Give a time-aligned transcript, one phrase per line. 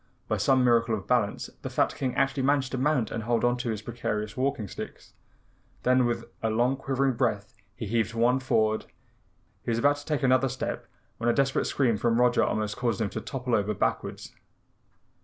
[0.27, 3.55] By some miracle of balance the fat King actually managed to mount and hold on
[3.57, 5.13] to his perilous walking sticks.
[5.83, 8.87] Then with a long quivering breath he heaved one forward.
[9.63, 10.87] He was about to take another step
[11.19, 14.33] when a desperate scream from Roger almost caused him to topple over backwards.